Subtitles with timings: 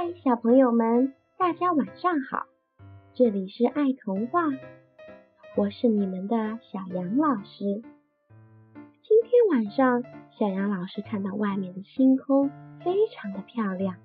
[0.00, 2.46] 嗨，小朋友们，大家晚上好！
[3.14, 4.42] 这里是爱童话，
[5.56, 6.36] 我是你们的
[6.70, 7.82] 小杨老师。
[9.02, 10.04] 今天晚上，
[10.38, 12.48] 小杨老师看到外面的星空
[12.84, 13.96] 非常的漂亮，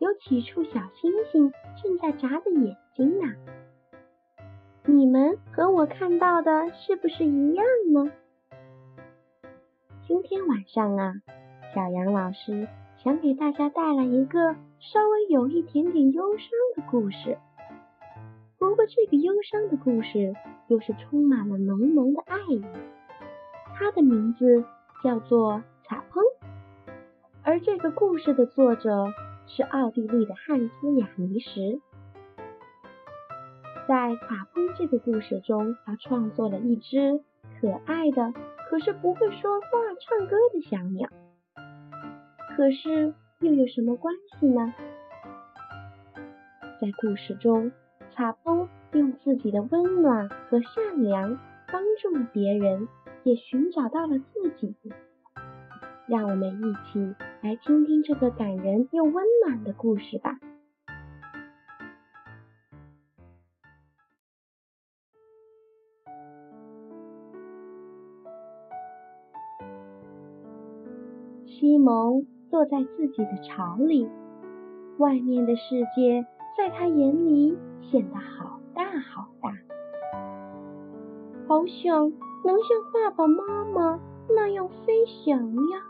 [0.00, 3.32] 有几处小星星正在眨着眼睛呢。
[4.86, 8.10] 你们和我看到的是不是一样呢？
[10.08, 11.14] 今天晚上啊，
[11.72, 17.38] 小杨老师想给大家带来一个稍微有一点点忧伤的故事。
[18.58, 20.34] 不过这个忧伤的故事
[20.68, 22.64] 又是充满了浓浓的爱意。
[23.74, 24.64] 它的名字
[25.02, 25.54] 叫做
[25.88, 26.22] 《卡彭》，
[27.42, 29.12] 而这个故事的作者
[29.46, 31.80] 是奥地利的汉斯·雅尼什。
[33.86, 37.20] 在《卡彭》这个故事中，他创作了一只
[37.60, 38.32] 可爱的。
[38.68, 39.68] 可是不会说话、
[40.00, 41.08] 唱歌的小鸟，
[42.56, 44.72] 可是又有什么关系呢？
[46.80, 47.70] 在故事中，
[48.14, 51.38] 卡崩用自己的温暖和善良
[51.70, 52.88] 帮助了别人，
[53.24, 54.74] 也寻找到了自己。
[56.06, 60.38] 让我们一起来听听这个感人又温暖的故事吧。
[71.46, 74.08] 西蒙坐在自己的巢里，
[74.98, 76.24] 外面的世界
[76.56, 79.50] 在他眼里显得好大好大，
[81.48, 82.10] 好想
[82.44, 85.82] 能像爸爸妈妈那样飞翔呀！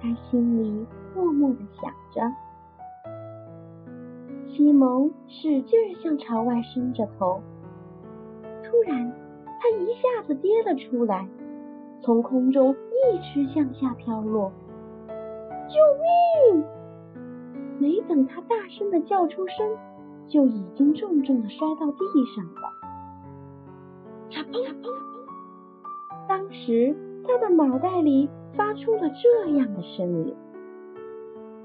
[0.00, 2.32] 他心里默默的想着。
[4.48, 7.42] 西蒙使劲向朝外伸着头，
[8.62, 9.12] 突然，
[9.60, 11.28] 他一下子跌了出来。
[12.02, 14.52] 从空中一直向下飘落，
[15.68, 15.74] 救
[16.52, 16.64] 命！
[17.78, 19.76] 没等他大声的叫出声，
[20.28, 21.98] 就已经重重的摔到地
[22.34, 22.72] 上了。
[26.28, 26.96] 当时
[27.26, 30.34] 他的脑袋里发出了这样的声音。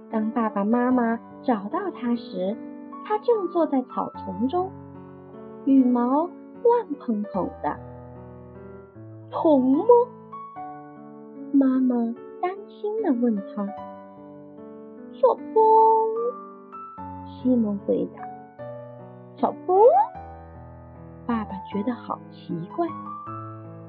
[0.09, 2.58] 当爸爸妈妈找到他时，
[3.06, 4.72] 他正坐在草丛中，
[5.66, 6.30] 羽毛
[6.64, 7.78] 乱蓬蓬的。
[9.31, 9.86] 痛吗？
[11.53, 11.96] 妈妈
[12.42, 13.68] 担心的问他
[15.14, 15.64] ：“小风。”
[17.26, 18.22] 西蒙回答
[19.38, 19.80] ：“小风。”
[21.26, 22.88] 爸爸觉得好奇怪。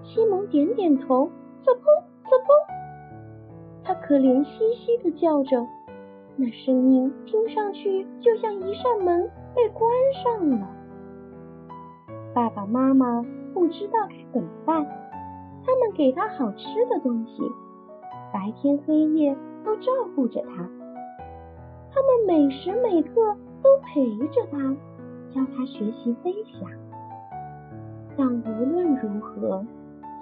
[0.03, 1.31] 西蒙点点头
[1.65, 1.85] ：“小风，
[2.25, 2.47] 小风。”
[3.85, 5.67] 他可怜兮兮的叫着，
[6.37, 9.91] 那声音听上去就像一扇门被关
[10.23, 10.69] 上了。
[12.33, 14.85] 爸爸妈妈不知道该怎么办，
[15.67, 17.43] 他们给他好吃的东西。
[18.33, 20.69] 白天黑夜都照顾着他，
[21.95, 24.59] 他们每时每刻都陪着他，
[25.31, 26.71] 教他学习飞翔。
[28.17, 29.65] 但无论如何，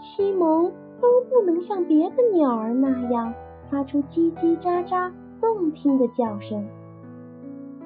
[0.01, 3.33] 西蒙都不能像别的鸟儿那样
[3.71, 6.67] 发出叽叽喳喳动听的叫声，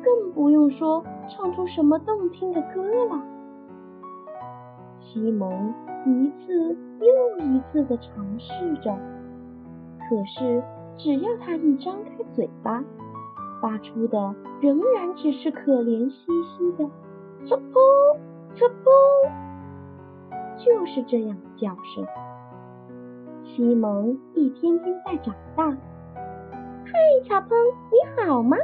[0.02, 3.22] 更不用说唱出什么动听的歌了。
[5.00, 5.74] 西蒙
[6.06, 8.96] 一次又一次的尝试着。
[10.08, 10.62] 可是，
[10.96, 12.82] 只要他一张开嘴巴，
[13.64, 16.84] 发出的仍然只是可怜兮兮的
[17.48, 17.80] “哧噗
[18.54, 18.90] 哧噗”，
[20.62, 22.06] 就是这样的叫声。
[23.42, 25.70] 西蒙一天天在长大。
[25.70, 26.92] 嗨，
[27.26, 27.56] 小鹏，
[27.90, 28.58] 你好吗？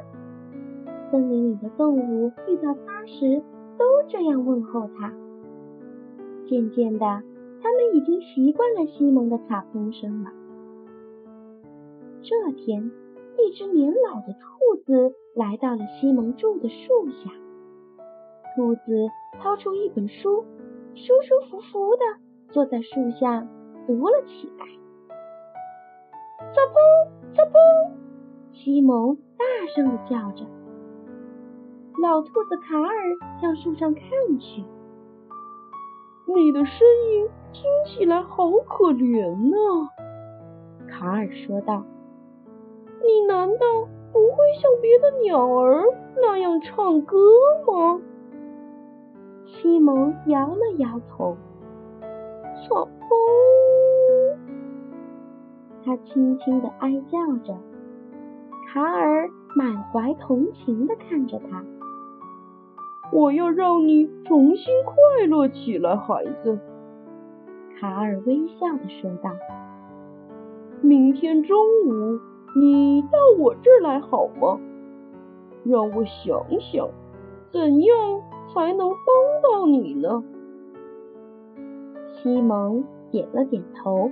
[1.11, 3.43] 森林里的动物遇到他时
[3.79, 5.11] 都这样问候他。
[6.47, 7.07] 渐渐的，
[7.63, 10.31] 他们已经习惯了西蒙的卡风声了。
[12.21, 12.91] 这天，
[13.39, 17.31] 一只年老的兔子来到了西蒙住的树下。
[18.57, 18.81] 兔子
[19.41, 20.45] 掏出一本书，
[20.95, 22.03] 舒舒服服的
[22.49, 23.47] 坐在树下
[23.87, 24.67] 读了起来。
[26.53, 27.55] 小鹏，小鹏！
[28.53, 29.45] 西蒙大
[29.75, 30.45] 声的叫着。
[32.03, 32.95] 老兔子卡尔
[33.41, 34.03] 向树上看
[34.39, 34.65] 去，
[36.35, 39.89] 你的声音听起来好可怜呢。
[40.89, 41.85] 卡尔说道。
[43.03, 45.85] 你难道不会像别的鸟儿
[46.17, 47.17] 那样唱歌
[47.67, 48.01] 吗？
[49.47, 51.37] 西蒙摇了摇头。
[52.63, 53.11] 小风，
[55.85, 57.57] 他轻轻的哀叫着。
[58.69, 61.65] 卡尔满怀同情的看着他。
[63.13, 66.59] 我要让你重新快乐起来，孩子。
[67.81, 69.31] 卡尔微笑的说道。
[70.83, 72.21] 明天中午。
[72.55, 74.59] 你到我这儿来好吗？
[75.65, 76.89] 让我想想，
[77.53, 78.97] 怎样才能帮
[79.43, 80.25] 到你呢？
[82.15, 84.11] 西蒙点了点头，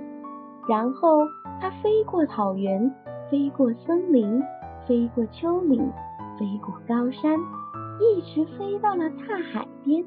[0.67, 1.19] 然后
[1.59, 2.93] 他飞过草原，
[3.29, 4.41] 飞过森林，
[4.87, 5.91] 飞过丘陵，
[6.37, 7.37] 飞过高山，
[7.99, 10.05] 一直飞到了大海边。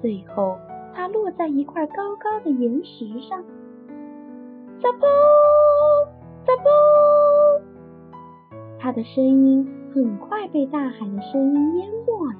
[0.00, 0.58] 最后，
[0.94, 3.42] 他落在一块高高的岩石上。
[4.82, 5.08] 撒泼，
[8.86, 12.38] 他的声音很快被大海的声音淹没了。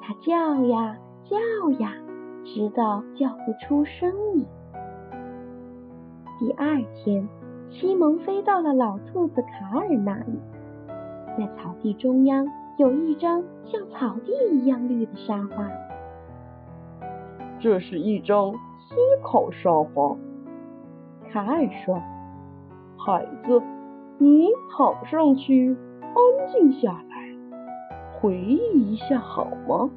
[0.00, 1.36] 他叫呀叫
[1.80, 1.92] 呀，
[2.44, 4.46] 直到叫不出声音。
[6.38, 7.28] 第二天，
[7.68, 10.38] 西蒙飞到了老兔子卡尔那里，
[11.36, 12.46] 在草地中央
[12.78, 15.68] 有一张像草地一样绿的沙发。
[17.58, 18.94] 这是一张思
[19.24, 20.16] 考沙发。
[21.32, 22.00] 卡尔说
[22.96, 23.60] ：“孩子，
[24.18, 26.16] 你跑上去，安
[26.52, 27.36] 静下来，
[28.18, 29.90] 回忆一下好吗？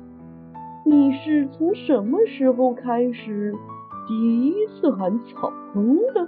[0.86, 3.54] 你是从什么时候开始
[4.08, 6.28] 第一次喊草风的？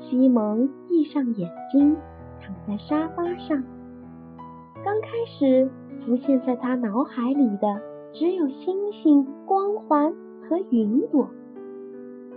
[0.00, 1.96] 西蒙闭上眼睛，
[2.40, 3.62] 躺在沙发上。
[4.84, 5.70] 刚开始。
[6.06, 7.66] 浮现在他脑海里的
[8.14, 10.14] 只有星星、光环
[10.48, 11.28] 和云朵。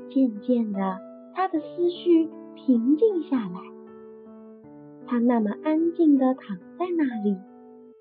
[0.09, 0.97] 渐渐的，
[1.33, 3.61] 他的思绪平静下来。
[5.07, 7.37] 他那么安静的躺在那里，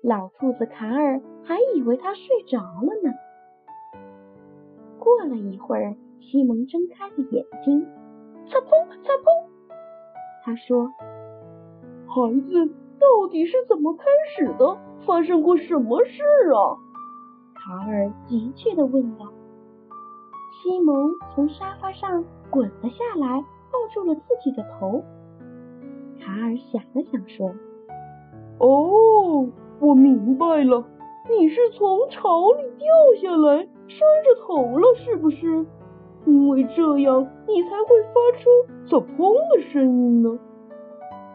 [0.03, 3.11] 老兔子卡尔还以为他睡着了呢。
[4.99, 7.85] 过了一会儿，西蒙睁开了眼睛，
[8.47, 8.69] 擦砰
[9.03, 9.47] 擦砰，
[10.43, 10.91] 他说
[12.07, 12.67] ：“孩子，
[12.99, 14.03] 到底是怎么开
[14.35, 16.21] 始的？”发生过什么事
[16.53, 16.77] 啊？
[17.55, 19.30] 卡尔急切地问道。
[20.61, 25.03] 西蒙从沙发上滚了下来，抱住了自己的头。
[26.19, 27.51] 卡尔想了想说
[28.59, 29.49] ：“哦，
[29.79, 30.85] 我明白了，
[31.29, 32.87] 你是从巢里掉
[33.19, 35.65] 下来，摔着头了，是不是？
[36.25, 38.49] 因为这样，你才会发出
[38.87, 40.37] ‘走砰’的声音呢。”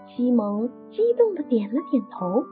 [0.06, 2.44] 西蒙激动的点了点头。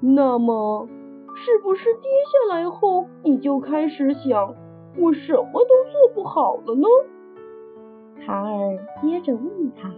[0.00, 0.86] 那么，
[1.34, 4.54] 是不是跌下来后你就开始想，
[4.98, 6.86] 我什么都做不好了呢？
[8.26, 9.88] 卡尔接着问他。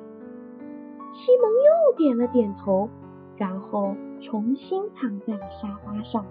[1.13, 2.89] 西蒙又点了点头，
[3.37, 6.25] 然后重新躺在了沙发上。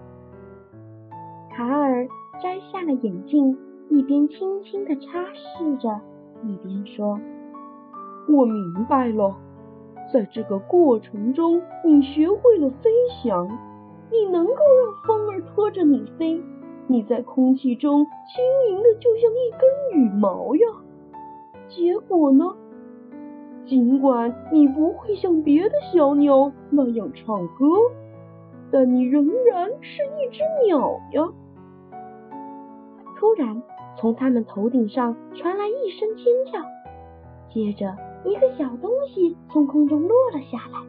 [1.52, 2.06] 卡尔
[2.42, 3.58] 摘下了眼镜，
[3.88, 5.24] 一边轻轻地擦
[5.58, 6.00] 拭着，
[6.44, 7.20] 一边说
[8.28, 9.36] ：“我明白了。”
[10.12, 12.90] 在这个过程中，你学会了飞
[13.22, 13.46] 翔，
[14.10, 16.42] 你能够让风儿拖着你飞，
[16.90, 20.66] 你在空气中轻盈的就像一根羽毛呀。
[21.68, 22.44] 结果呢？
[23.64, 27.64] 尽管你不会像别的小鸟那样唱歌，
[28.72, 31.28] 但你仍然是一只鸟呀。
[33.16, 33.62] 突然，
[33.96, 36.58] 从他们头顶上传来一声尖叫，
[37.54, 37.94] 接着。
[38.24, 40.80] 一个小东西从空中落了下来，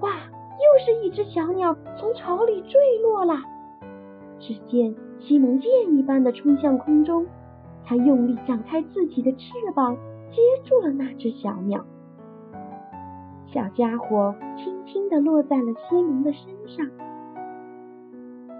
[0.00, 0.10] 哇！
[0.10, 3.34] 又是一只小鸟从巢里坠落了。
[4.38, 7.26] 只见西蒙箭一般的冲向空中，
[7.84, 9.96] 他用力展开自己的翅膀，
[10.30, 11.84] 接住了那只小鸟。
[13.46, 16.86] 小家伙轻轻地落在了西蒙的身上。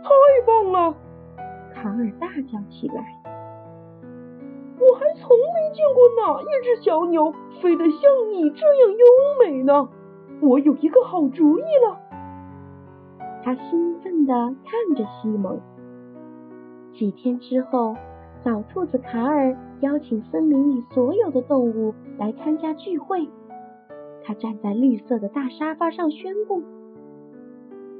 [0.02, 0.10] 太
[0.46, 0.94] 棒了！
[1.74, 3.20] 卡尔大叫起来。
[4.78, 8.00] 我还从没见过哪一只小鸟飞得像
[8.32, 9.04] 你这样优
[9.40, 9.88] 美呢！
[10.40, 12.00] 我有一个好主意了。
[13.44, 14.32] 他兴奋地
[14.64, 15.60] 看着西蒙。
[16.94, 17.94] 几天之后，
[18.42, 23.28] 老兔子卡尔邀请森林里所有的动物来参加聚会。
[24.24, 26.62] 他站在绿色的大沙发上宣布：“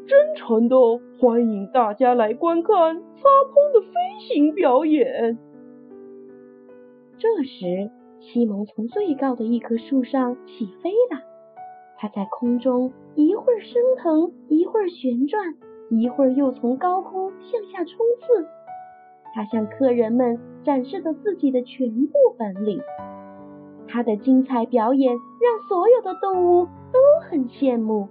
[0.08, 0.76] 真诚的
[1.20, 3.02] 欢迎大家来观看撒
[3.52, 3.94] 泼的飞
[4.26, 5.38] 行表演。”
[7.18, 11.20] 这时，西蒙从最高的一棵树上起飞了。
[11.98, 15.54] 他在空中一会儿升腾，一会儿旋转，
[15.90, 18.46] 一会儿又从高空向下冲刺。
[19.34, 22.80] 他向客人们展示了自己的全部本领。
[23.86, 28.08] 他的精彩表演让所有的动物都很羡慕。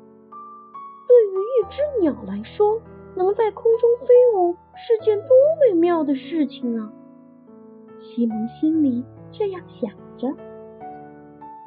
[1.08, 2.82] 对于一只鸟来说，
[3.16, 5.30] 能在空中飞舞是件多
[5.68, 6.92] 美妙的事情啊！
[8.00, 10.34] 西蒙心里这样想着，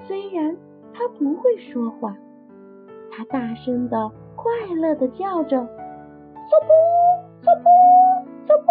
[0.06, 0.56] 虽然
[0.92, 2.16] 他不会说话，
[3.16, 5.56] 他大声的、快乐的叫着
[6.36, 6.68] ：“撒泼，
[7.42, 7.72] 撒泼，
[8.46, 8.66] 撒泼！”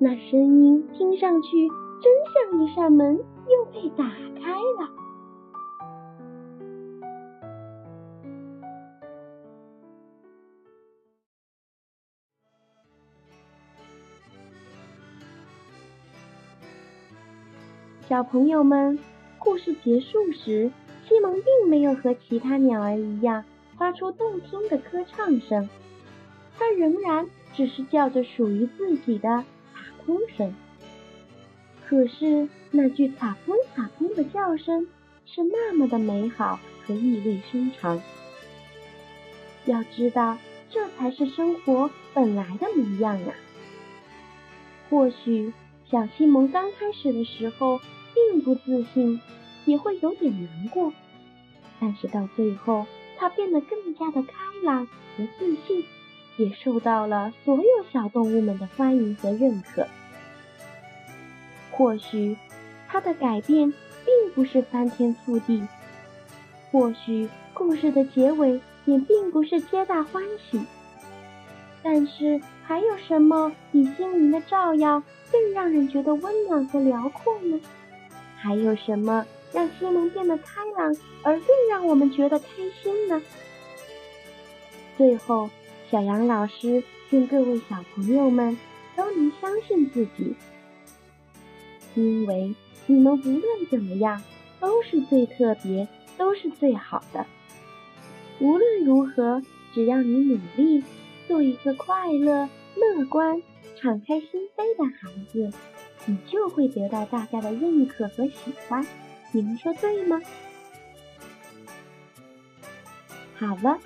[0.00, 1.68] 那声音听上去
[2.02, 4.04] 真像一扇门又被打
[4.42, 4.90] 开了。
[18.08, 18.98] 小朋友们，
[19.38, 20.72] 故事结束时，
[21.08, 23.44] 西蒙并没有和其他鸟儿一样
[23.78, 25.68] 发出动听的歌唱声，
[26.58, 29.28] 他仍然只是叫着属于自己的
[29.72, 30.54] “卡通声”。
[31.88, 34.86] 可是那句“卡通卡通”的叫声
[35.24, 38.02] 是那么的美好和意味深长。
[39.64, 40.36] 要知道，
[40.70, 43.32] 这才是生活本来的模样啊！
[44.90, 45.54] 或许
[45.90, 47.80] 小西蒙刚开始的时候。
[48.14, 49.20] 并不自信，
[49.68, 50.90] 也会有点难过，
[51.78, 52.86] 但是到最后，
[53.18, 54.32] 他变得更加的开
[54.64, 55.84] 朗和自信，
[56.38, 59.86] 也受到了所有小动物们的欢迎和认可。
[61.70, 62.34] 或许
[62.88, 63.70] 他的改变
[64.04, 65.62] 并不是翻天覆地，
[66.70, 70.60] 或许故事的结尾也并不是皆大欢喜，
[71.82, 77.60] 但是还有什么比心灵的照耀更让人觉得温暖和辽阔呢？
[78.36, 82.46] 还有什么让西蒙变得开朗，而更让我们觉得开
[82.82, 83.22] 心呢？
[84.96, 85.48] 最后，
[85.90, 88.58] 小杨老师愿各位小朋友们
[88.96, 90.34] 都能相信自己，
[91.94, 92.54] 因为
[92.86, 94.22] 你们无论怎么样
[94.60, 95.86] 都是最特别，
[96.16, 97.24] 都是最好的。
[98.40, 99.42] 无论如何，
[99.74, 100.84] 只要你努力，
[101.26, 103.42] 做一个快乐、乐观、
[103.76, 105.50] 敞开心扉的孩子。
[106.06, 108.32] 你就会得到大家的认可和喜
[108.66, 108.86] 欢，
[109.32, 110.20] 你们说对吗？
[113.38, 113.78] 好了，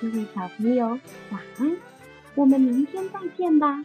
[0.00, 0.88] 各位小朋友，
[1.30, 1.76] 晚安，
[2.34, 3.84] 我们明天再见吧。